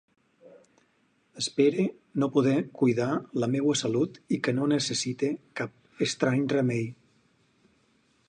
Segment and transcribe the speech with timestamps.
[1.41, 1.83] Espere
[2.37, 3.11] poder cuidar
[3.43, 5.31] la meua salut i que no necessite
[5.61, 6.83] cap estrany remei.